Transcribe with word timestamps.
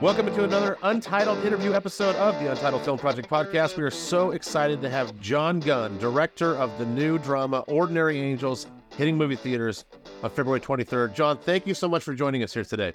Welcome 0.00 0.34
to 0.34 0.44
another 0.44 0.78
Untitled 0.82 1.44
interview 1.44 1.74
episode 1.74 2.16
of 2.16 2.34
the 2.42 2.50
Untitled 2.50 2.82
Film 2.86 2.98
Project 2.98 3.28
podcast. 3.28 3.76
We 3.76 3.82
are 3.82 3.90
so 3.90 4.30
excited 4.30 4.80
to 4.80 4.88
have 4.88 5.20
Jon 5.20 5.60
Gunn, 5.60 5.98
director 5.98 6.56
of 6.56 6.78
the 6.78 6.86
new 6.86 7.18
drama 7.18 7.64
Ordinary 7.68 8.18
Angels, 8.18 8.66
hitting 8.96 9.18
movie 9.18 9.36
theaters 9.36 9.84
on 10.22 10.30
February 10.30 10.58
23rd. 10.58 11.12
Jon, 11.12 11.36
thank 11.36 11.66
you 11.66 11.74
so 11.74 11.86
much 11.86 12.02
for 12.02 12.14
joining 12.14 12.42
us 12.42 12.54
here 12.54 12.64
today. 12.64 12.94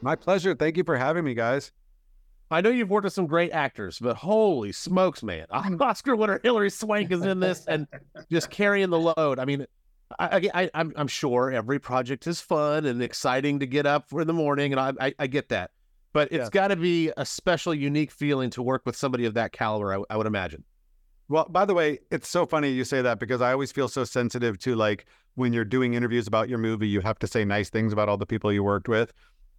My 0.00 0.14
pleasure. 0.14 0.54
Thank 0.54 0.76
you 0.76 0.84
for 0.84 0.96
having 0.96 1.24
me, 1.24 1.34
guys. 1.34 1.72
I 2.52 2.60
know 2.60 2.70
you've 2.70 2.88
worked 2.88 3.02
with 3.02 3.14
some 3.14 3.26
great 3.26 3.50
actors, 3.50 3.98
but 3.98 4.14
holy 4.14 4.70
smokes, 4.70 5.24
man. 5.24 5.46
Oscar 5.50 6.14
winner 6.14 6.38
Hilary 6.44 6.70
Swank 6.70 7.10
is 7.10 7.22
in 7.24 7.40
this 7.40 7.66
and 7.66 7.88
just 8.30 8.48
carrying 8.48 8.90
the 8.90 9.00
load. 9.00 9.40
I 9.40 9.44
mean, 9.44 9.66
I, 10.20 10.48
I, 10.54 10.70
I'm, 10.72 10.92
I'm 10.94 11.08
sure 11.08 11.50
every 11.50 11.80
project 11.80 12.28
is 12.28 12.40
fun 12.40 12.86
and 12.86 13.02
exciting 13.02 13.58
to 13.58 13.66
get 13.66 13.86
up 13.86 14.08
for 14.08 14.20
in 14.20 14.28
the 14.28 14.32
morning, 14.32 14.72
and 14.72 14.78
I, 14.78 14.92
I, 15.00 15.14
I 15.18 15.26
get 15.26 15.48
that 15.48 15.72
but 16.12 16.32
it's 16.32 16.44
yeah. 16.44 16.50
got 16.50 16.68
to 16.68 16.76
be 16.76 17.12
a 17.16 17.24
special, 17.24 17.74
unique 17.74 18.10
feeling 18.10 18.50
to 18.50 18.62
work 18.62 18.82
with 18.86 18.96
somebody 18.96 19.24
of 19.24 19.34
that 19.34 19.52
caliber. 19.52 19.94
I, 19.94 20.02
I, 20.10 20.16
would 20.16 20.26
imagine. 20.26 20.64
Well, 21.28 21.46
by 21.48 21.64
the 21.64 21.74
way, 21.74 21.98
it's 22.10 22.28
so 22.28 22.46
funny 22.46 22.70
you 22.70 22.84
say 22.84 23.02
that 23.02 23.18
because 23.18 23.40
I 23.40 23.52
always 23.52 23.72
feel 23.72 23.88
so 23.88 24.04
sensitive 24.04 24.58
to 24.60 24.74
like 24.74 25.06
when 25.34 25.52
you're 25.52 25.64
doing 25.64 25.94
interviews 25.94 26.26
about 26.26 26.48
your 26.48 26.58
movie, 26.58 26.88
you 26.88 27.00
have 27.00 27.18
to 27.20 27.26
say 27.26 27.44
nice 27.44 27.70
things 27.70 27.92
about 27.92 28.08
all 28.08 28.16
the 28.16 28.26
people 28.26 28.52
you 28.52 28.64
worked 28.64 28.88
with. 28.88 29.12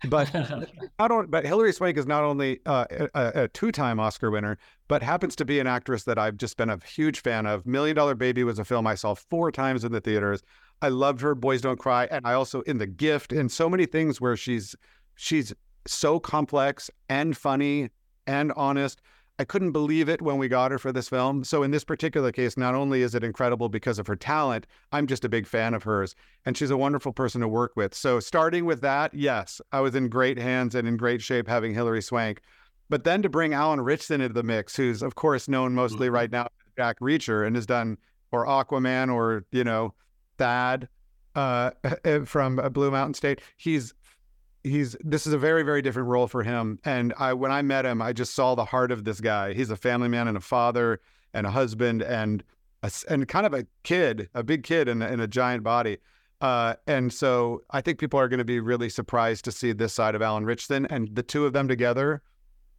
But 0.08 0.34
I 1.00 1.08
don't. 1.08 1.30
but 1.30 1.46
Hilary 1.46 1.74
Swank 1.74 1.98
is 1.98 2.08
not 2.08 2.24
only 2.24 2.60
uh, 2.66 2.86
a, 3.14 3.44
a, 3.44 3.48
two-time 3.50 4.00
Oscar 4.00 4.32
winner, 4.32 4.58
but 4.88 5.04
happens 5.04 5.36
to 5.38 5.46
be 5.46 5.60
an 5.60 5.68
actress 5.68 6.04
that 6.06 6.18
I've 6.18 6.38
just 6.38 6.58
been 6.58 6.70
a 6.70 6.80
huge 6.86 7.22
fan 7.22 7.46
of. 7.46 7.66
Million 7.66 7.96
Dollar 7.96 8.16
Baby 8.16 8.44
was 8.44 8.60
a 8.60 8.66
film 8.66 8.88
I 8.88 8.96
saw 8.96 9.14
four 9.14 9.52
times 9.52 9.84
in 9.84 9.92
the 9.92 10.00
theaters. 10.00 10.42
I 10.82 10.88
loved 10.88 11.20
her. 11.22 11.36
Boys 11.36 11.62
Don't 11.62 11.78
Cry, 11.78 12.08
and 12.10 12.26
I 12.26 12.34
also 12.34 12.62
in 12.62 12.78
The 12.78 12.88
Gift, 12.88 13.34
and 13.34 13.52
so 13.52 13.70
many 13.70 13.86
things 13.86 14.22
where 14.22 14.38
she's 14.38 14.76
she's 15.16 15.54
so 15.88 16.20
complex 16.20 16.90
and 17.10 17.36
funny 17.36 17.90
and 18.28 18.52
honest. 18.54 19.02
I 19.40 19.46
couldn't 19.46 19.72
believe 19.72 20.10
it 20.10 20.22
when 20.22 20.38
we 20.38 20.50
got 20.50 20.72
her 20.72 20.78
for 20.78 20.92
this 20.92 21.08
film. 21.08 21.46
So 21.46 21.64
in 21.64 21.72
this 21.72 21.86
particular 21.86 22.30
case, 22.30 22.58
not 22.58 22.76
only 22.76 23.04
is 23.04 23.16
it 23.16 23.24
incredible 23.24 23.70
because 23.70 23.98
of 23.98 24.06
her 24.08 24.18
talent, 24.18 24.68
I'm 24.92 25.08
just 25.08 25.24
a 25.24 25.30
big 25.30 25.48
fan 25.48 25.74
of 25.74 25.84
hers 25.84 26.14
and 26.46 26.58
she's 26.58 26.72
a 26.72 26.78
wonderful 26.78 27.14
person 27.14 27.40
to 27.40 27.48
work 27.48 27.72
with. 27.78 27.96
So 27.96 28.20
starting 28.20 28.66
with 28.66 28.82
that, 28.82 29.14
yes, 29.14 29.62
I 29.72 29.80
was 29.80 29.96
in 29.96 30.10
great 30.10 30.38
hands 30.38 30.76
and 30.76 30.86
in 30.86 30.98
great 30.98 31.22
shape 31.22 31.48
having 31.48 31.74
Hilary 31.74 32.02
Swank. 32.02 32.42
But 32.90 33.06
then 33.06 33.22
to 33.22 33.30
bring 33.30 33.54
Alan 33.54 33.80
Ritchson 33.80 34.20
into 34.20 34.34
the 34.34 34.44
mix, 34.44 34.76
who's 34.76 35.02
of 35.02 35.16
course 35.16 35.48
known 35.48 35.74
mostly 35.74 36.08
mm-hmm. 36.08 36.16
right 36.16 36.32
now 36.32 36.44
as 36.44 36.74
Jack 36.76 37.00
Reacher 37.00 37.48
and 37.48 37.56
has 37.56 37.66
done 37.66 37.98
or 38.34 38.46
Aquaman 38.46 39.14
or, 39.14 39.46
you 39.52 39.64
know, 39.64 39.94
Thad 40.38 40.90
uh, 41.36 41.72
from 42.26 42.58
Blue 42.74 42.92
Mountain 42.92 43.14
State. 43.14 43.42
He's 43.56 43.94
he's 44.64 44.96
this 45.02 45.26
is 45.26 45.34
a 45.34 45.38
very 45.38 45.64
very 45.64 45.82
different 45.82 46.10
role 46.10 46.28
for 46.28 46.44
him. 46.44 46.80
And 46.84 47.14
i 47.18 47.34
when 47.34 47.52
i 47.52 47.62
met 47.62 47.86
him 47.86 48.02
i 48.02 48.14
just 48.14 48.34
saw 48.34 48.56
the 48.56 48.66
heart 48.66 48.92
of 48.92 49.04
this 49.04 49.22
guy. 49.22 49.54
He's 49.54 49.70
a 49.70 49.78
family 49.78 50.08
man 50.08 50.28
and 50.28 50.38
a 50.38 50.42
father 50.42 51.00
and 51.34 51.46
a 51.46 51.52
husband 51.52 52.02
and 52.02 52.44
a, 52.84 52.92
and 53.10 53.28
kind 53.28 53.46
of 53.46 53.54
a 53.54 53.66
kid 53.84 54.30
a 54.34 54.44
big 54.44 54.64
kid 54.64 54.88
in, 54.88 55.02
in 55.02 55.20
a 55.20 55.28
giant 55.28 55.64
body. 55.64 55.98
Uh, 56.42 56.74
and 56.88 57.12
so 57.12 57.62
i 57.72 57.82
think 57.82 58.00
people 58.00 58.20
are 58.20 58.30
going 58.30 58.38
to 58.38 58.46
be 58.46 58.60
really 58.60 58.90
surprised 58.90 59.44
to 59.44 59.52
see 59.52 59.74
this 59.74 59.94
side 59.94 60.16
of 60.16 60.22
alan 60.22 60.46
ritchson 60.46 60.86
and 60.86 61.14
the 61.14 61.24
two 61.24 61.46
of 61.46 61.52
them 61.52 61.68
together 61.68 62.22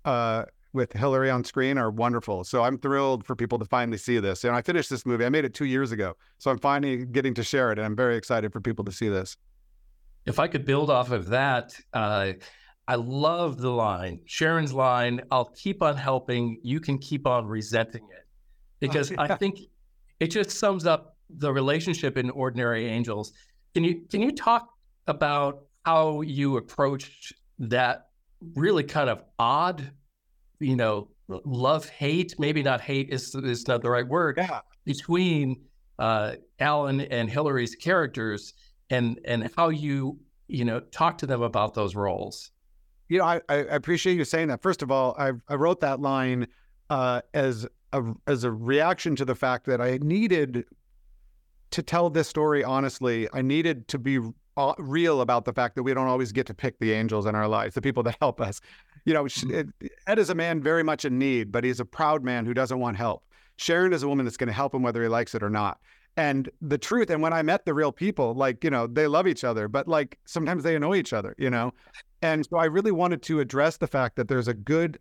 uh, 0.06 0.44
with 0.72 0.92
hilary 0.94 1.28
on 1.28 1.44
screen 1.44 1.76
are 1.76 1.90
wonderful. 1.90 2.42
So 2.44 2.62
i'm 2.62 2.78
thrilled 2.78 3.26
for 3.26 3.36
people 3.36 3.58
to 3.58 3.66
finally 3.66 3.98
see 3.98 4.18
this. 4.18 4.44
And 4.44 4.54
i 4.54 4.62
finished 4.62 4.88
this 4.88 5.04
movie 5.04 5.24
i 5.24 5.28
made 5.28 5.44
it 5.44 5.54
two 5.54 5.66
years 5.66 5.92
ago. 5.92 6.14
So 6.38 6.50
i'm 6.50 6.58
finally 6.58 7.04
getting 7.04 7.34
to 7.34 7.42
share 7.42 7.70
it 7.70 7.78
and 7.78 7.84
i'm 7.84 7.96
very 7.96 8.16
excited 8.16 8.52
for 8.52 8.60
people 8.60 8.84
to 8.84 8.92
see 8.92 9.08
this 9.08 9.36
if 10.26 10.38
I 10.38 10.48
could 10.48 10.64
build 10.64 10.90
off 10.90 11.10
of 11.10 11.28
that, 11.28 11.74
uh, 11.92 12.32
I 12.88 12.94
love 12.96 13.58
the 13.58 13.70
line, 13.70 14.20
Sharon's 14.26 14.72
line, 14.72 15.20
I'll 15.30 15.52
keep 15.56 15.82
on 15.82 15.96
helping, 15.96 16.58
you 16.62 16.80
can 16.80 16.98
keep 16.98 17.26
on 17.26 17.46
resenting 17.46 18.02
it. 18.10 18.26
Because 18.80 19.12
I 19.16 19.34
think 19.36 19.60
it 20.18 20.28
just 20.28 20.50
sums 20.50 20.86
up 20.86 21.16
the 21.28 21.52
relationship 21.52 22.16
in 22.16 22.30
Ordinary 22.30 22.86
Angels. 22.86 23.32
Can 23.74 23.84
you 23.84 24.02
can 24.10 24.20
you 24.20 24.32
talk 24.32 24.68
about 25.06 25.62
how 25.84 26.22
you 26.22 26.56
approached 26.56 27.32
that 27.60 28.08
really 28.54 28.82
kind 28.82 29.08
of 29.08 29.22
odd, 29.38 29.90
you 30.58 30.76
know, 30.76 31.08
love 31.28 31.88
hate, 31.88 32.34
maybe 32.38 32.62
not 32.62 32.80
hate 32.80 33.10
is 33.10 33.34
is 33.34 33.68
not 33.68 33.82
the 33.82 33.90
right 33.90 34.06
word, 34.06 34.36
yeah. 34.38 34.60
between 34.84 35.60
uh, 35.98 36.34
Alan 36.58 37.02
and 37.02 37.30
Hilary's 37.30 37.74
characters 37.74 38.54
and 38.90 39.18
and 39.24 39.50
how 39.56 39.68
you 39.68 40.18
you 40.48 40.64
know 40.64 40.80
talk 40.80 41.18
to 41.18 41.26
them 41.26 41.42
about 41.42 41.74
those 41.74 41.94
roles. 41.94 42.50
You 43.08 43.18
know 43.18 43.24
i, 43.24 43.40
I 43.48 43.56
appreciate 43.56 44.16
you 44.16 44.24
saying 44.24 44.48
that. 44.48 44.62
First 44.62 44.82
of 44.82 44.90
all 44.90 45.16
i, 45.18 45.32
I 45.48 45.54
wrote 45.54 45.80
that 45.80 46.00
line 46.00 46.46
uh, 46.90 47.22
as 47.32 47.66
a 47.92 48.02
as 48.26 48.44
a 48.44 48.50
reaction 48.50 49.16
to 49.16 49.24
the 49.24 49.34
fact 49.34 49.66
that 49.66 49.80
i 49.80 49.98
needed 50.02 50.64
to 51.70 51.82
tell 51.82 52.10
this 52.10 52.28
story 52.28 52.64
honestly. 52.64 53.28
I 53.32 53.42
needed 53.42 53.86
to 53.88 53.98
be 53.98 54.18
real 54.78 55.20
about 55.22 55.44
the 55.44 55.52
fact 55.52 55.74
that 55.76 55.84
we 55.84 55.94
don't 55.94 56.08
always 56.08 56.32
get 56.32 56.46
to 56.48 56.52
pick 56.52 56.78
the 56.80 56.92
angels 56.92 57.24
in 57.24 57.34
our 57.34 57.48
lives 57.48 57.74
the 57.74 57.80
people 57.80 58.02
that 58.02 58.16
help 58.20 58.40
us. 58.40 58.60
You 59.04 59.14
know 59.14 59.24
mm-hmm. 59.24 59.86
ed 60.06 60.18
is 60.18 60.30
a 60.30 60.34
man 60.34 60.62
very 60.62 60.82
much 60.82 61.04
in 61.04 61.18
need 61.18 61.50
but 61.50 61.64
he's 61.64 61.80
a 61.80 61.84
proud 61.84 62.22
man 62.22 62.44
who 62.44 62.54
doesn't 62.54 62.78
want 62.78 62.96
help. 62.96 63.24
Sharon 63.56 63.92
is 63.92 64.02
a 64.02 64.08
woman 64.08 64.24
that's 64.24 64.36
going 64.36 64.48
to 64.48 64.54
help 64.54 64.74
him 64.74 64.82
whether 64.82 65.02
he 65.02 65.08
likes 65.08 65.34
it 65.34 65.42
or 65.42 65.50
not 65.50 65.78
and 66.16 66.50
the 66.60 66.78
truth 66.78 67.10
and 67.10 67.22
when 67.22 67.32
i 67.32 67.42
met 67.42 67.64
the 67.64 67.74
real 67.74 67.92
people 67.92 68.34
like 68.34 68.62
you 68.64 68.70
know 68.70 68.86
they 68.86 69.06
love 69.06 69.26
each 69.26 69.44
other 69.44 69.68
but 69.68 69.86
like 69.86 70.18
sometimes 70.26 70.62
they 70.62 70.74
annoy 70.74 70.96
each 70.96 71.12
other 71.12 71.34
you 71.38 71.50
know? 71.50 71.72
And 72.22 72.44
so 72.44 72.58
i 72.58 72.66
really 72.66 72.92
wanted 72.92 73.22
to 73.22 73.40
address 73.40 73.76
the 73.78 73.86
fact 73.86 74.16
that 74.16 74.28
there's 74.28 74.48
a 74.48 74.54
good 74.54 74.98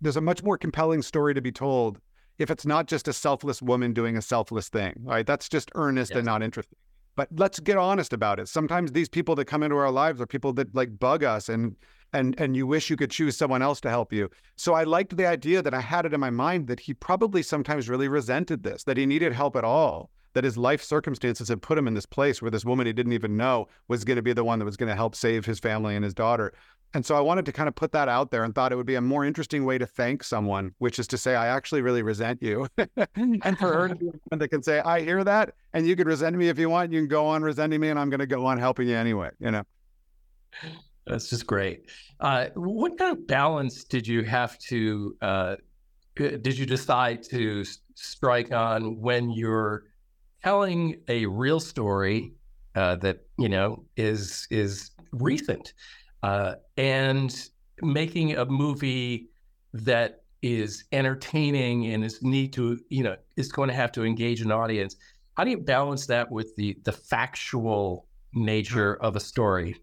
there's 0.00 0.16
a 0.16 0.20
much 0.20 0.42
more 0.42 0.56
compelling 0.56 1.02
story 1.02 1.34
to 1.34 1.40
be 1.40 1.52
told 1.52 1.98
if 2.38 2.50
it's 2.50 2.66
not 2.66 2.86
just 2.86 3.08
a 3.08 3.12
selfless 3.12 3.60
woman 3.62 3.92
doing 3.92 4.16
a 4.16 4.22
selfless 4.22 4.68
thing 4.68 4.94
right? 5.02 5.26
That's 5.26 5.48
just 5.48 5.70
earnest 5.74 6.12
yes. 6.12 6.18
and 6.18 6.26
not 6.26 6.42
interesting. 6.42 6.78
But 7.16 7.28
let's 7.36 7.60
get 7.60 7.76
honest 7.76 8.12
about 8.12 8.40
it. 8.40 8.48
Sometimes 8.48 8.90
these 8.90 9.08
people 9.08 9.36
that 9.36 9.44
come 9.44 9.62
into 9.62 9.76
our 9.76 9.90
lives 9.90 10.20
are 10.20 10.26
people 10.26 10.52
that 10.54 10.74
like 10.74 10.98
bug 10.98 11.22
us 11.22 11.48
and 11.48 11.76
and 12.12 12.38
and 12.40 12.56
you 12.56 12.66
wish 12.66 12.90
you 12.90 12.96
could 12.96 13.10
choose 13.10 13.36
someone 13.36 13.62
else 13.62 13.80
to 13.82 13.90
help 13.90 14.12
you. 14.12 14.30
So 14.56 14.74
I 14.74 14.84
liked 14.84 15.16
the 15.16 15.26
idea 15.26 15.62
that 15.62 15.74
I 15.74 15.80
had 15.80 16.06
it 16.06 16.14
in 16.14 16.20
my 16.20 16.30
mind 16.30 16.66
that 16.68 16.80
he 16.80 16.94
probably 16.94 17.42
sometimes 17.42 17.88
really 17.88 18.08
resented 18.08 18.62
this, 18.62 18.84
that 18.84 18.96
he 18.96 19.06
needed 19.06 19.32
help 19.32 19.56
at 19.56 19.64
all 19.64 20.10
that 20.34 20.44
his 20.44 20.58
life 20.58 20.82
circumstances 20.82 21.48
had 21.48 21.62
put 21.62 21.78
him 21.78 21.88
in 21.88 21.94
this 21.94 22.06
place 22.06 22.42
where 22.42 22.50
this 22.50 22.64
woman 22.64 22.86
he 22.86 22.92
didn't 22.92 23.12
even 23.12 23.36
know 23.36 23.68
was 23.88 24.04
going 24.04 24.16
to 24.16 24.22
be 24.22 24.32
the 24.32 24.44
one 24.44 24.58
that 24.58 24.64
was 24.64 24.76
going 24.76 24.88
to 24.90 24.96
help 24.96 25.14
save 25.14 25.46
his 25.46 25.58
family 25.58 25.96
and 25.96 26.04
his 26.04 26.14
daughter. 26.14 26.52
And 26.92 27.04
so 27.04 27.16
I 27.16 27.20
wanted 27.20 27.44
to 27.46 27.52
kind 27.52 27.68
of 27.68 27.74
put 27.74 27.90
that 27.92 28.08
out 28.08 28.30
there 28.30 28.44
and 28.44 28.54
thought 28.54 28.70
it 28.70 28.76
would 28.76 28.86
be 28.86 28.94
a 28.94 29.00
more 29.00 29.24
interesting 29.24 29.64
way 29.64 29.78
to 29.78 29.86
thank 29.86 30.22
someone, 30.22 30.74
which 30.78 31.00
is 31.00 31.08
to 31.08 31.18
say, 31.18 31.34
I 31.34 31.48
actually 31.48 31.82
really 31.82 32.02
resent 32.02 32.40
you. 32.40 32.68
and 33.16 33.58
for 33.58 33.72
her 33.72 33.88
to 33.88 33.96
be 33.96 34.06
one 34.06 34.38
that 34.38 34.48
can 34.48 34.62
say, 34.62 34.78
I 34.78 35.00
hear 35.00 35.24
that, 35.24 35.54
and 35.72 35.86
you 35.86 35.96
could 35.96 36.06
resent 36.06 36.36
me 36.36 36.48
if 36.48 36.58
you 36.58 36.70
want. 36.70 36.92
You 36.92 37.00
can 37.00 37.08
go 37.08 37.26
on 37.26 37.42
resenting 37.42 37.80
me, 37.80 37.88
and 37.88 37.98
I'm 37.98 38.10
going 38.10 38.20
to 38.20 38.26
go 38.26 38.46
on 38.46 38.58
helping 38.58 38.88
you 38.88 38.96
anyway, 38.96 39.30
you 39.40 39.50
know? 39.50 39.64
That's 41.06 41.28
just 41.28 41.48
great. 41.48 41.90
Uh, 42.20 42.46
what 42.54 42.96
kind 42.96 43.18
of 43.18 43.26
balance 43.26 43.82
did 43.82 44.06
you 44.06 44.22
have 44.22 44.56
to, 44.60 45.16
uh, 45.20 45.56
did 46.14 46.56
you 46.56 46.64
decide 46.64 47.24
to 47.24 47.64
strike 47.96 48.52
on 48.52 49.00
when 49.00 49.30
you're 49.30 49.86
telling 50.44 51.00
a 51.08 51.24
real 51.24 51.58
story 51.58 52.34
uh, 52.74 52.96
that 52.96 53.24
you 53.38 53.48
know 53.48 53.82
is 53.96 54.46
is 54.50 54.90
recent 55.12 55.72
uh, 56.22 56.54
and 56.76 57.48
making 57.80 58.36
a 58.36 58.44
movie 58.44 59.28
that 59.72 60.22
is 60.42 60.84
entertaining 60.92 61.86
and 61.86 62.04
is 62.04 62.22
need 62.22 62.52
to 62.52 62.78
you 62.90 63.02
know 63.02 63.16
is 63.36 63.50
going 63.50 63.68
to 63.68 63.74
have 63.74 63.90
to 63.90 64.04
engage 64.04 64.42
an 64.42 64.52
audience. 64.52 64.96
How 65.36 65.44
do 65.44 65.50
you 65.50 65.58
balance 65.58 66.06
that 66.06 66.30
with 66.30 66.54
the 66.56 66.76
the 66.84 66.92
factual 66.92 68.06
nature 68.34 68.96
of 68.96 69.16
a 69.16 69.20
story? 69.20 69.76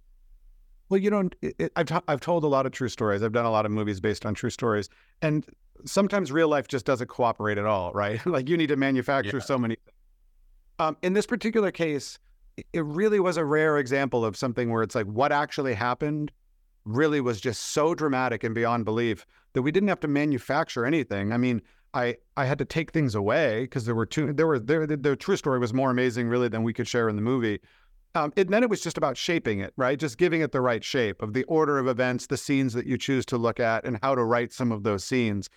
Well 0.89 0.99
you 0.99 1.09
know 1.09 1.29
it, 1.41 1.71
I've, 1.75 1.87
t- 1.87 2.05
I've 2.07 2.21
told 2.21 2.43
a 2.43 2.47
lot 2.47 2.67
of 2.67 2.71
true 2.71 2.89
stories. 2.89 3.23
I've 3.23 3.33
done 3.33 3.45
a 3.45 3.51
lot 3.51 3.65
of 3.65 3.71
movies 3.71 3.99
based 3.99 4.27
on 4.27 4.35
true 4.35 4.51
stories 4.51 4.89
and 5.23 5.43
sometimes 5.85 6.31
real 6.31 6.49
life 6.49 6.67
just 6.67 6.85
doesn't 6.85 7.07
cooperate 7.07 7.57
at 7.57 7.65
all 7.65 7.91
right? 7.93 8.23
Like 8.27 8.47
you 8.47 8.57
need 8.57 8.67
to 8.67 8.75
manufacture 8.75 9.37
yeah. 9.37 9.43
so 9.43 9.57
many 9.57 9.75
things 9.75 9.95
um, 10.81 10.97
in 11.03 11.13
this 11.13 11.27
particular 11.27 11.69
case, 11.69 12.17
it 12.73 12.83
really 12.83 13.19
was 13.19 13.37
a 13.37 13.45
rare 13.45 13.77
example 13.77 14.25
of 14.25 14.35
something 14.35 14.71
where 14.71 14.81
it's 14.81 14.95
like 14.95 15.05
what 15.05 15.31
actually 15.31 15.75
happened 15.75 16.31
really 16.85 17.21
was 17.21 17.39
just 17.39 17.67
so 17.67 17.93
dramatic 17.93 18.43
and 18.43 18.55
beyond 18.55 18.83
belief 18.83 19.25
that 19.53 19.61
we 19.61 19.71
didn't 19.71 19.89
have 19.89 19.99
to 19.99 20.07
manufacture 20.07 20.83
anything. 20.83 21.31
I 21.31 21.37
mean, 21.37 21.61
I 21.93 22.17
I 22.35 22.45
had 22.45 22.57
to 22.57 22.65
take 22.65 22.91
things 22.91 23.13
away 23.13 23.61
because 23.61 23.85
there 23.85 23.93
were 23.93 24.07
two 24.07 24.33
there 24.33 24.47
were 24.47 24.57
there 24.57 24.87
the, 24.87 24.97
the, 24.97 25.15
true 25.15 25.37
story 25.37 25.59
was 25.59 25.71
more 25.71 25.91
amazing 25.91 26.27
really 26.27 26.47
than 26.47 26.63
we 26.63 26.73
could 26.73 26.87
share 26.87 27.09
in 27.09 27.15
the 27.15 27.21
movie. 27.21 27.59
Um, 28.15 28.33
and 28.35 28.49
then 28.49 28.63
it 28.63 28.69
was 28.69 28.81
just 28.81 28.97
about 28.97 29.17
shaping 29.17 29.59
it, 29.59 29.73
right? 29.77 29.99
Just 29.99 30.17
giving 30.17 30.41
it 30.41 30.51
the 30.51 30.61
right 30.61 30.83
shape 30.83 31.21
of 31.21 31.33
the 31.33 31.43
order 31.43 31.77
of 31.77 31.87
events, 31.87 32.25
the 32.25 32.37
scenes 32.37 32.73
that 32.73 32.87
you 32.87 32.97
choose 32.97 33.25
to 33.27 33.37
look 33.37 33.59
at, 33.59 33.85
and 33.85 33.99
how 34.01 34.15
to 34.15 34.23
write 34.23 34.51
some 34.51 34.71
of 34.71 34.81
those 34.81 35.03
scenes. 35.03 35.47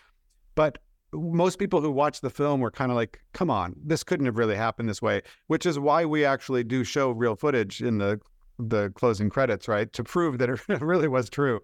But 0.54 0.78
most 1.14 1.58
people 1.58 1.80
who 1.80 1.90
watch 1.90 2.20
the 2.20 2.30
film 2.30 2.60
were 2.60 2.70
kind 2.70 2.90
of 2.90 2.96
like, 2.96 3.20
come 3.32 3.50
on, 3.50 3.74
this 3.84 4.02
couldn't 4.04 4.26
have 4.26 4.36
really 4.36 4.56
happened 4.56 4.88
this 4.88 5.02
way, 5.02 5.22
which 5.46 5.66
is 5.66 5.78
why 5.78 6.04
we 6.04 6.24
actually 6.24 6.64
do 6.64 6.84
show 6.84 7.10
real 7.10 7.36
footage 7.36 7.82
in 7.82 7.98
the 7.98 8.20
the 8.58 8.90
closing 8.90 9.30
credits, 9.30 9.66
right? 9.66 9.92
To 9.94 10.04
prove 10.04 10.38
that 10.38 10.48
it 10.48 10.60
really 10.80 11.08
was 11.08 11.28
true. 11.28 11.60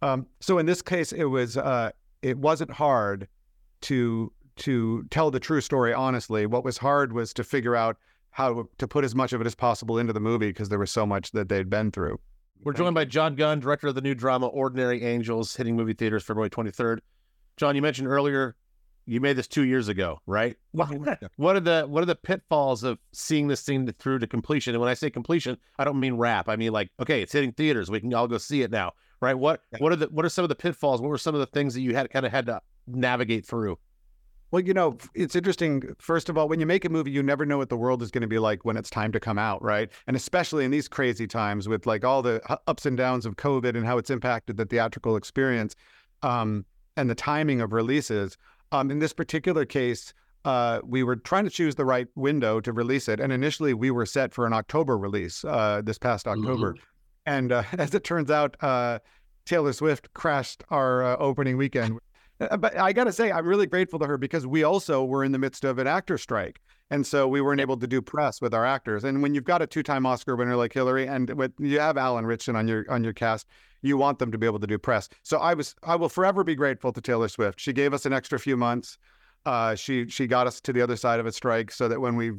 Um, 0.00 0.26
so 0.40 0.58
in 0.58 0.66
this 0.66 0.82
case, 0.82 1.12
it 1.12 1.24
was 1.24 1.56
uh, 1.56 1.90
it 2.22 2.38
wasn't 2.38 2.70
hard 2.70 3.28
to 3.82 4.32
to 4.56 5.04
tell 5.10 5.30
the 5.30 5.40
true 5.40 5.60
story 5.60 5.94
honestly. 5.94 6.46
What 6.46 6.64
was 6.64 6.78
hard 6.78 7.12
was 7.12 7.32
to 7.34 7.44
figure 7.44 7.76
out 7.76 7.96
how 8.30 8.68
to 8.78 8.88
put 8.88 9.04
as 9.04 9.14
much 9.14 9.32
of 9.32 9.40
it 9.40 9.46
as 9.46 9.54
possible 9.54 9.98
into 9.98 10.12
the 10.12 10.20
movie 10.20 10.48
because 10.48 10.68
there 10.68 10.78
was 10.78 10.90
so 10.90 11.06
much 11.06 11.32
that 11.32 11.48
they'd 11.48 11.70
been 11.70 11.90
through. 11.90 12.18
We're 12.64 12.72
joined 12.72 12.94
by 12.94 13.04
Jon 13.04 13.34
Gunn, 13.34 13.60
director 13.60 13.88
of 13.88 13.96
the 13.96 14.00
new 14.00 14.14
drama 14.14 14.46
Ordinary 14.46 15.02
Angels, 15.02 15.54
hitting 15.54 15.76
movie 15.76 15.94
theaters 15.94 16.22
February 16.22 16.48
23rd. 16.48 16.98
Jon, 17.56 17.74
you 17.74 17.82
mentioned 17.82 18.08
earlier 18.08 18.54
you 19.06 19.20
made 19.20 19.36
this 19.36 19.48
two 19.48 19.64
years 19.64 19.88
ago, 19.88 20.20
right? 20.26 20.56
what 21.36 21.56
are 21.56 21.60
the 21.60 21.86
what 21.86 22.02
are 22.02 22.06
the 22.06 22.16
pitfalls 22.16 22.82
of 22.84 22.98
seeing 23.12 23.48
this 23.48 23.62
thing 23.62 23.90
through 23.98 24.20
to 24.20 24.26
completion? 24.26 24.74
And 24.74 24.80
when 24.80 24.90
I 24.90 24.94
say 24.94 25.10
completion, 25.10 25.56
I 25.78 25.84
don't 25.84 26.00
mean 26.00 26.14
wrap. 26.14 26.48
I 26.48 26.56
mean 26.56 26.72
like, 26.72 26.90
okay, 27.00 27.22
it's 27.22 27.32
hitting 27.32 27.52
theaters. 27.52 27.90
We 27.90 28.00
can 28.00 28.12
all 28.14 28.28
go 28.28 28.38
see 28.38 28.62
it 28.62 28.70
now, 28.70 28.92
right? 29.20 29.34
What 29.34 29.62
what 29.78 29.92
are 29.92 29.96
the 29.96 30.06
what 30.06 30.24
are 30.24 30.28
some 30.28 30.44
of 30.44 30.48
the 30.48 30.54
pitfalls? 30.54 31.00
What 31.00 31.08
were 31.08 31.18
some 31.18 31.34
of 31.34 31.40
the 31.40 31.46
things 31.46 31.74
that 31.74 31.80
you 31.80 31.94
had 31.94 32.10
kind 32.10 32.26
of 32.26 32.32
had 32.32 32.46
to 32.46 32.60
navigate 32.86 33.46
through? 33.46 33.78
Well, 34.52 34.62
you 34.62 34.74
know, 34.74 34.98
it's 35.14 35.34
interesting. 35.34 35.82
First 35.98 36.28
of 36.28 36.36
all, 36.36 36.46
when 36.46 36.60
you 36.60 36.66
make 36.66 36.84
a 36.84 36.90
movie, 36.90 37.10
you 37.10 37.22
never 37.22 37.46
know 37.46 37.56
what 37.56 37.70
the 37.70 37.76
world 37.76 38.02
is 38.02 38.10
going 38.10 38.20
to 38.20 38.28
be 38.28 38.38
like 38.38 38.66
when 38.66 38.76
it's 38.76 38.90
time 38.90 39.10
to 39.12 39.18
come 39.18 39.38
out, 39.38 39.62
right? 39.62 39.90
And 40.06 40.14
especially 40.14 40.66
in 40.66 40.70
these 40.70 40.88
crazy 40.88 41.26
times 41.26 41.68
with 41.68 41.86
like 41.86 42.04
all 42.04 42.20
the 42.20 42.42
ups 42.66 42.84
and 42.84 42.94
downs 42.94 43.24
of 43.24 43.36
COVID 43.36 43.74
and 43.74 43.86
how 43.86 43.96
it's 43.96 44.10
impacted 44.10 44.58
the 44.58 44.66
theatrical 44.66 45.16
experience 45.16 45.74
um, 46.22 46.66
and 46.98 47.08
the 47.08 47.14
timing 47.14 47.62
of 47.62 47.72
releases. 47.72 48.36
Um, 48.72 48.90
in 48.90 48.98
this 48.98 49.12
particular 49.12 49.64
case, 49.64 50.12
uh, 50.44 50.80
we 50.84 51.02
were 51.02 51.16
trying 51.16 51.44
to 51.44 51.50
choose 51.50 51.74
the 51.74 51.84
right 51.84 52.08
window 52.16 52.60
to 52.60 52.72
release 52.72 53.08
it. 53.08 53.20
And 53.20 53.32
initially, 53.32 53.74
we 53.74 53.90
were 53.90 54.06
set 54.06 54.34
for 54.34 54.46
an 54.46 54.52
October 54.52 54.98
release 54.98 55.44
uh, 55.44 55.82
this 55.84 55.98
past 55.98 56.26
October. 56.26 56.72
Mm-hmm. 56.72 56.82
And 57.26 57.52
uh, 57.52 57.62
as 57.78 57.94
it 57.94 58.02
turns 58.02 58.30
out, 58.30 58.56
uh, 58.62 58.98
Taylor 59.44 59.72
Swift 59.72 60.12
crashed 60.14 60.64
our 60.70 61.04
uh, 61.04 61.16
opening 61.18 61.56
weekend 61.56 61.98
uh, 62.50 62.56
but 62.56 62.76
I 62.76 62.92
got 62.92 63.04
to 63.04 63.12
say, 63.12 63.30
I'm 63.30 63.46
really 63.46 63.66
grateful 63.66 63.98
to 64.00 64.06
her 64.06 64.18
because 64.18 64.46
we 64.46 64.62
also 64.62 65.04
were 65.04 65.24
in 65.24 65.32
the 65.32 65.38
midst 65.38 65.64
of 65.64 65.78
an 65.78 65.86
actor 65.86 66.18
strike. 66.18 66.60
And 66.92 67.06
so 67.06 67.26
we 67.26 67.40
weren't 67.40 67.62
able 67.62 67.78
to 67.78 67.86
do 67.86 68.02
press 68.02 68.42
with 68.42 68.52
our 68.52 68.66
actors. 68.66 69.02
And 69.02 69.22
when 69.22 69.34
you've 69.34 69.44
got 69.44 69.62
a 69.62 69.66
two-time 69.66 70.04
Oscar 70.04 70.36
winner 70.36 70.56
like 70.56 70.74
Hilary, 70.74 71.06
and 71.06 71.30
with, 71.30 71.52
you 71.58 71.80
have 71.80 71.96
Alan 71.96 72.26
Ritchson 72.26 72.54
on 72.54 72.68
your 72.68 72.84
on 72.90 73.02
your 73.02 73.14
cast, 73.14 73.48
you 73.80 73.96
want 73.96 74.18
them 74.18 74.30
to 74.30 74.36
be 74.36 74.44
able 74.44 74.60
to 74.60 74.66
do 74.66 74.76
press. 74.76 75.08
So 75.22 75.38
I 75.38 75.54
was 75.54 75.74
I 75.82 75.96
will 75.96 76.10
forever 76.10 76.44
be 76.44 76.54
grateful 76.54 76.92
to 76.92 77.00
Taylor 77.00 77.28
Swift. 77.28 77.58
She 77.58 77.72
gave 77.72 77.94
us 77.94 78.04
an 78.04 78.12
extra 78.12 78.38
few 78.38 78.58
months. 78.58 78.98
Uh, 79.46 79.74
she 79.74 80.06
she 80.08 80.26
got 80.26 80.46
us 80.46 80.60
to 80.60 80.72
the 80.72 80.82
other 80.82 80.96
side 80.96 81.18
of 81.18 81.24
a 81.24 81.32
strike 81.32 81.72
so 81.72 81.88
that 81.88 81.98
when 81.98 82.14
we 82.14 82.32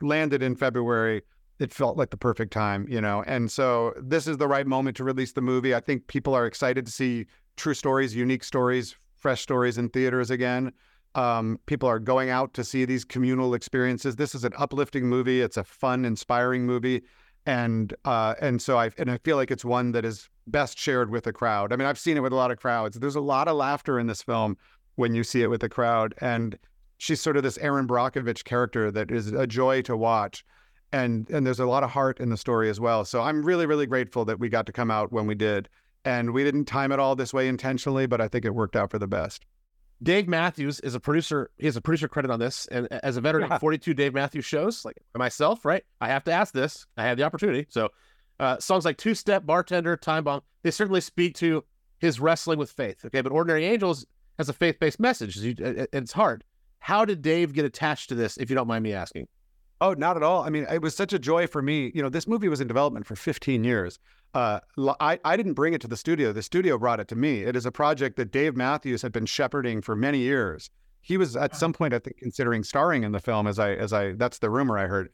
landed 0.00 0.42
in 0.42 0.56
February, 0.56 1.20
it 1.58 1.70
felt 1.70 1.98
like 1.98 2.08
the 2.08 2.16
perfect 2.16 2.54
time, 2.54 2.86
you 2.88 3.02
know. 3.02 3.22
And 3.26 3.52
so 3.52 3.92
this 4.00 4.26
is 4.26 4.38
the 4.38 4.48
right 4.48 4.66
moment 4.66 4.96
to 4.96 5.04
release 5.04 5.32
the 5.32 5.42
movie. 5.42 5.74
I 5.74 5.80
think 5.80 6.06
people 6.06 6.34
are 6.34 6.46
excited 6.46 6.86
to 6.86 6.92
see 6.92 7.26
true 7.56 7.74
stories, 7.74 8.16
unique 8.16 8.44
stories 8.44 8.96
fresh 9.20 9.42
stories 9.42 9.78
in 9.78 9.88
theaters 9.90 10.30
again. 10.30 10.72
Um, 11.14 11.58
people 11.66 11.88
are 11.88 11.98
going 11.98 12.30
out 12.30 12.54
to 12.54 12.64
see 12.64 12.84
these 12.84 13.04
communal 13.04 13.54
experiences. 13.54 14.16
This 14.16 14.34
is 14.34 14.44
an 14.44 14.52
uplifting 14.56 15.06
movie. 15.06 15.40
It's 15.40 15.56
a 15.56 15.64
fun, 15.64 16.04
inspiring 16.04 16.64
movie, 16.64 17.02
and 17.46 17.94
uh, 18.04 18.34
and 18.40 18.62
so 18.62 18.78
I 18.78 18.90
and 18.98 19.10
I 19.10 19.18
feel 19.18 19.36
like 19.36 19.50
it's 19.50 19.64
one 19.64 19.92
that 19.92 20.04
is 20.04 20.28
best 20.46 20.78
shared 20.78 21.10
with 21.10 21.26
a 21.26 21.32
crowd. 21.32 21.72
I 21.72 21.76
mean, 21.76 21.86
I've 21.86 21.98
seen 21.98 22.16
it 22.16 22.20
with 22.20 22.32
a 22.32 22.36
lot 22.36 22.50
of 22.50 22.58
crowds. 22.58 22.98
There's 22.98 23.16
a 23.16 23.20
lot 23.20 23.48
of 23.48 23.56
laughter 23.56 23.98
in 23.98 24.06
this 24.06 24.22
film 24.22 24.56
when 24.96 25.14
you 25.14 25.24
see 25.24 25.42
it 25.42 25.50
with 25.50 25.62
a 25.62 25.68
crowd, 25.68 26.14
and 26.20 26.58
she's 26.98 27.20
sort 27.20 27.36
of 27.36 27.42
this 27.42 27.58
Erin 27.58 27.88
Brockovich 27.88 28.44
character 28.44 28.90
that 28.90 29.10
is 29.10 29.32
a 29.32 29.46
joy 29.46 29.82
to 29.82 29.96
watch. 29.96 30.44
And 30.92 31.28
and 31.30 31.46
there's 31.46 31.60
a 31.60 31.66
lot 31.66 31.82
of 31.82 31.90
heart 31.90 32.20
in 32.20 32.30
the 32.30 32.36
story 32.36 32.68
as 32.68 32.78
well. 32.78 33.04
So 33.04 33.22
I'm 33.22 33.44
really 33.44 33.66
really 33.66 33.86
grateful 33.86 34.24
that 34.26 34.38
we 34.38 34.48
got 34.48 34.66
to 34.66 34.72
come 34.72 34.90
out 34.90 35.12
when 35.12 35.26
we 35.26 35.34
did 35.34 35.68
and 36.04 36.32
we 36.32 36.44
didn't 36.44 36.64
time 36.64 36.92
it 36.92 36.98
all 36.98 37.14
this 37.14 37.34
way 37.34 37.48
intentionally, 37.48 38.06
but 38.06 38.20
I 38.20 38.28
think 38.28 38.44
it 38.44 38.54
worked 38.54 38.76
out 38.76 38.90
for 38.90 38.98
the 38.98 39.06
best. 39.06 39.44
Dave 40.02 40.28
Matthews 40.28 40.80
is 40.80 40.94
a 40.94 41.00
producer. 41.00 41.50
He 41.58 41.66
has 41.66 41.76
a 41.76 41.80
producer 41.80 42.08
credit 42.08 42.30
on 42.30 42.38
this, 42.38 42.66
and 42.70 42.88
as 42.90 43.16
a 43.16 43.20
veteran 43.20 43.48
yeah. 43.48 43.56
of 43.56 43.60
42 43.60 43.92
Dave 43.94 44.14
Matthews 44.14 44.44
shows, 44.44 44.84
like 44.84 44.96
myself, 45.14 45.64
right? 45.64 45.84
I 46.00 46.08
have 46.08 46.24
to 46.24 46.32
ask 46.32 46.54
this. 46.54 46.86
I 46.96 47.04
have 47.04 47.18
the 47.18 47.24
opportunity. 47.24 47.66
So, 47.68 47.90
uh, 48.38 48.58
songs 48.58 48.84
like 48.84 48.96
Two 48.96 49.14
Step, 49.14 49.44
Bartender, 49.44 49.96
Time 49.96 50.24
Bomb, 50.24 50.40
they 50.62 50.70
certainly 50.70 51.02
speak 51.02 51.34
to 51.36 51.64
his 51.98 52.18
wrestling 52.18 52.58
with 52.58 52.72
faith. 52.72 53.04
Okay, 53.04 53.20
but 53.20 53.32
Ordinary 53.32 53.66
Angels 53.66 54.06
has 54.38 54.48
a 54.48 54.54
faith 54.54 54.78
based 54.80 55.00
message. 55.00 55.38
It's 55.42 56.12
hard. 56.12 56.44
How 56.78 57.04
did 57.04 57.20
Dave 57.20 57.52
get 57.52 57.66
attached 57.66 58.08
to 58.08 58.14
this, 58.14 58.38
if 58.38 58.48
you 58.48 58.56
don't 58.56 58.66
mind 58.66 58.82
me 58.82 58.94
asking? 58.94 59.28
Oh, 59.80 59.94
not 59.94 60.16
at 60.16 60.22
all. 60.22 60.42
I 60.42 60.50
mean, 60.50 60.66
it 60.70 60.82
was 60.82 60.94
such 60.94 61.12
a 61.12 61.18
joy 61.18 61.46
for 61.46 61.62
me. 61.62 61.90
You 61.94 62.02
know, 62.02 62.10
this 62.10 62.26
movie 62.26 62.48
was 62.48 62.60
in 62.60 62.68
development 62.68 63.06
for 63.06 63.16
15 63.16 63.64
years. 63.64 63.98
Uh, 64.34 64.60
I, 65.00 65.18
I 65.24 65.36
didn't 65.36 65.54
bring 65.54 65.72
it 65.72 65.80
to 65.80 65.88
the 65.88 65.96
studio. 65.96 66.32
The 66.32 66.42
studio 66.42 66.78
brought 66.78 67.00
it 67.00 67.08
to 67.08 67.16
me. 67.16 67.42
It 67.42 67.56
is 67.56 67.66
a 67.66 67.72
project 67.72 68.16
that 68.16 68.30
Dave 68.30 68.56
Matthews 68.56 69.00
had 69.02 69.12
been 69.12 69.26
shepherding 69.26 69.80
for 69.80 69.96
many 69.96 70.18
years. 70.18 70.70
He 71.00 71.16
was 71.16 71.34
at 71.34 71.56
some 71.56 71.72
point, 71.72 71.94
I 71.94 71.98
think, 71.98 72.18
considering 72.18 72.62
starring 72.62 73.04
in 73.04 73.12
the 73.12 73.20
film. 73.20 73.46
As 73.46 73.58
I, 73.58 73.72
as 73.72 73.92
I, 73.92 74.12
that's 74.12 74.38
the 74.38 74.50
rumor 74.50 74.78
I 74.78 74.86
heard. 74.86 75.08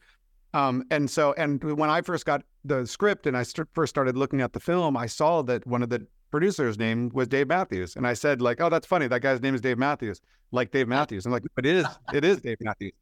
Um, 0.53 0.83
and 0.91 1.09
so, 1.09 1.33
and 1.37 1.63
when 1.63 1.89
I 1.89 2.01
first 2.01 2.25
got 2.25 2.43
the 2.65 2.85
script 2.85 3.25
and 3.25 3.37
I 3.37 3.43
st- 3.43 3.67
first 3.73 3.89
started 3.89 4.17
looking 4.17 4.41
at 4.41 4.53
the 4.53 4.59
film, 4.59 4.97
I 4.97 5.05
saw 5.05 5.41
that 5.43 5.65
one 5.65 5.81
of 5.81 5.89
the 5.89 6.05
producer's 6.31 6.77
name 6.77 7.09
was 7.13 7.27
Dave 7.27 7.47
Matthews, 7.47 7.95
and 7.95 8.07
I 8.07 8.13
said, 8.13 8.41
like, 8.41 8.59
"Oh, 8.61 8.69
that's 8.69 8.87
funny. 8.87 9.07
That 9.07 9.21
guy's 9.21 9.41
name 9.41 9.55
is 9.55 9.61
Dave 9.61 9.77
Matthews, 9.77 10.21
like 10.51 10.71
Dave 10.71 10.87
Matthews." 10.87 11.25
I'm 11.25 11.31
like, 11.31 11.43
"But 11.55 11.65
it 11.65 11.75
is, 11.77 11.85
it 12.13 12.23
is 12.23 12.41
Dave 12.41 12.57
Matthews." 12.61 12.93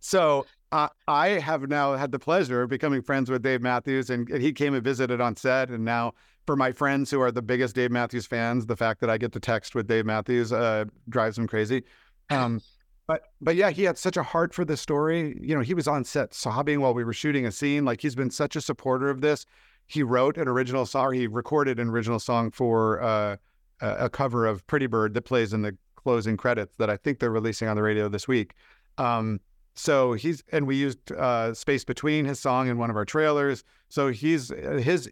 So 0.00 0.46
uh, 0.72 0.88
I 1.06 1.28
have 1.28 1.68
now 1.68 1.94
had 1.94 2.12
the 2.12 2.18
pleasure 2.18 2.62
of 2.62 2.70
becoming 2.70 3.02
friends 3.02 3.30
with 3.30 3.42
Dave 3.42 3.62
Matthews, 3.62 4.10
and, 4.10 4.28
he 4.28 4.52
came 4.52 4.74
and 4.74 4.82
visited 4.82 5.20
on 5.20 5.36
set. 5.36 5.70
And 5.70 5.84
now, 5.84 6.14
for 6.46 6.56
my 6.56 6.72
friends 6.72 7.10
who 7.10 7.20
are 7.20 7.30
the 7.30 7.42
biggest 7.42 7.74
Dave 7.74 7.90
Matthews 7.90 8.26
fans, 8.26 8.66
the 8.66 8.76
fact 8.76 9.00
that 9.00 9.10
I 9.10 9.18
get 9.18 9.32
to 9.32 9.40
text 9.40 9.74
with 9.74 9.86
Dave 9.86 10.06
Matthews 10.06 10.52
uh, 10.52 10.84
drives 11.08 11.36
them 11.36 11.46
crazy. 11.46 11.84
Um, 12.30 12.60
but 13.06 13.22
but 13.40 13.54
yeah, 13.54 13.70
he 13.70 13.84
had 13.84 13.98
such 13.98 14.16
a 14.16 14.22
heart 14.22 14.52
for 14.52 14.64
the 14.64 14.76
story. 14.76 15.38
You 15.40 15.54
know, 15.54 15.60
he 15.60 15.74
was 15.74 15.86
on 15.86 16.04
set 16.04 16.34
sobbing 16.34 16.80
while 16.80 16.94
we 16.94 17.04
were 17.04 17.12
shooting 17.12 17.46
a 17.46 17.52
scene. 17.52 17.84
Like 17.84 18.00
he's 18.00 18.16
been 18.16 18.30
such 18.30 18.56
a 18.56 18.60
supporter 18.60 19.08
of 19.08 19.20
this. 19.20 19.46
He 19.86 20.02
wrote 20.02 20.36
an 20.36 20.48
original 20.48 20.86
song. 20.86 21.14
He 21.14 21.28
recorded 21.28 21.78
an 21.78 21.88
original 21.88 22.18
song 22.18 22.50
for 22.50 23.00
uh, 23.00 23.36
a 23.80 24.10
cover 24.10 24.46
of 24.46 24.66
Pretty 24.66 24.86
Bird 24.86 25.14
that 25.14 25.22
plays 25.22 25.52
in 25.52 25.62
the 25.62 25.76
closing 25.94 26.36
credits 26.36 26.72
that 26.78 26.90
I 26.90 26.96
think 26.96 27.20
they're 27.20 27.30
releasing 27.30 27.68
on 27.68 27.76
the 27.76 27.82
radio 27.82 28.08
this 28.08 28.26
week. 28.26 28.54
Um, 28.98 29.40
so 29.76 30.14
he's 30.14 30.42
and 30.50 30.66
we 30.66 30.76
used 30.76 31.12
uh, 31.12 31.54
space 31.54 31.84
between 31.84 32.24
his 32.24 32.40
song 32.40 32.68
in 32.68 32.78
one 32.78 32.90
of 32.90 32.96
our 32.96 33.04
trailers. 33.04 33.62
So 33.88 34.08
he's 34.08 34.50
uh, 34.50 34.80
his 34.82 35.10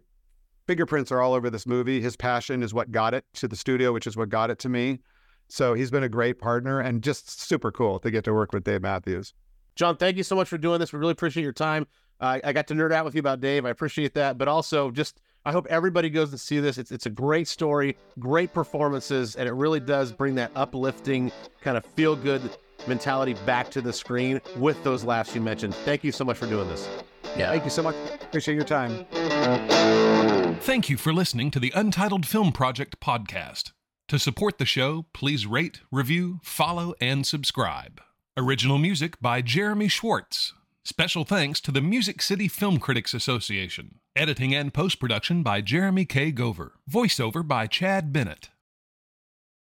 fingerprints 0.66 1.12
are 1.12 1.20
all 1.20 1.34
over 1.34 1.50
this 1.50 1.66
movie. 1.66 2.00
His 2.00 2.16
passion 2.16 2.62
is 2.62 2.72
what 2.72 2.90
got 2.90 3.14
it 3.14 3.24
to 3.34 3.48
the 3.48 3.56
studio, 3.56 3.92
which 3.92 4.06
is 4.06 4.16
what 4.16 4.30
got 4.30 4.50
it 4.50 4.58
to 4.60 4.68
me. 4.68 5.00
So 5.48 5.74
he's 5.74 5.90
been 5.90 6.02
a 6.02 6.08
great 6.08 6.38
partner 6.38 6.80
and 6.80 7.02
just 7.02 7.40
super 7.40 7.70
cool 7.70 7.98
to 8.00 8.10
get 8.10 8.24
to 8.24 8.32
work 8.32 8.52
with 8.52 8.64
Dave 8.64 8.80
Matthews. 8.80 9.34
Jon, 9.76 9.96
thank 9.96 10.16
you 10.16 10.22
so 10.22 10.34
much 10.34 10.48
for 10.48 10.56
doing 10.56 10.80
this. 10.80 10.92
We 10.92 10.98
really 10.98 11.12
appreciate 11.12 11.42
your 11.42 11.52
time. 11.52 11.86
Uh, 12.20 12.38
I 12.42 12.52
got 12.52 12.66
to 12.68 12.74
nerd 12.74 12.92
out 12.92 13.04
with 13.04 13.14
you 13.14 13.18
about 13.18 13.40
Dave. 13.40 13.66
I 13.66 13.70
appreciate 13.70 14.14
that, 14.14 14.38
but 14.38 14.48
also 14.48 14.90
just 14.90 15.20
I 15.44 15.52
hope 15.52 15.66
everybody 15.68 16.08
goes 16.08 16.30
to 16.30 16.38
see 16.38 16.58
this. 16.60 16.78
It's 16.78 16.90
it's 16.90 17.04
a 17.04 17.10
great 17.10 17.48
story, 17.48 17.98
great 18.18 18.54
performances, 18.54 19.36
and 19.36 19.46
it 19.46 19.52
really 19.52 19.80
does 19.80 20.10
bring 20.10 20.36
that 20.36 20.50
uplifting 20.56 21.30
kind 21.60 21.76
of 21.76 21.84
feel 21.84 22.16
good 22.16 22.56
mentality 22.88 23.34
back 23.46 23.70
to 23.70 23.80
the 23.80 23.92
screen 23.92 24.40
with 24.56 24.82
those 24.84 25.04
laughs 25.04 25.34
you 25.34 25.40
mentioned. 25.40 25.74
Thank 25.74 26.04
you 26.04 26.12
so 26.12 26.24
much 26.24 26.36
for 26.36 26.46
doing 26.46 26.68
this. 26.68 26.88
Yeah. 27.36 27.50
Thank 27.50 27.64
you 27.64 27.70
so 27.70 27.82
much. 27.82 27.96
Appreciate 28.22 28.54
your 28.54 28.64
time. 28.64 29.06
Thank 30.60 30.88
you 30.88 30.96
for 30.96 31.12
listening 31.12 31.50
to 31.50 31.60
the 31.60 31.72
Untitled 31.74 32.26
Film 32.26 32.52
Project 32.52 33.00
podcast. 33.00 33.72
To 34.08 34.18
support 34.18 34.58
the 34.58 34.66
show, 34.66 35.06
please 35.12 35.46
rate, 35.46 35.80
review, 35.90 36.40
follow, 36.42 36.94
and 37.00 37.26
subscribe. 37.26 38.00
Original 38.36 38.78
music 38.78 39.20
by 39.20 39.40
Jeremy 39.40 39.88
Schwartz. 39.88 40.52
Special 40.84 41.24
thanks 41.24 41.60
to 41.62 41.72
the 41.72 41.80
Music 41.80 42.20
City 42.20 42.46
Film 42.46 42.78
Critics 42.78 43.14
Association. 43.14 44.00
Editing 44.14 44.54
and 44.54 44.74
post 44.74 45.00
production 45.00 45.42
by 45.42 45.60
Jeremy 45.60 46.04
K. 46.04 46.30
Gover. 46.30 46.72
Voiceover 46.90 47.46
by 47.46 47.66
Chad 47.66 48.12
Bennett. 48.12 48.50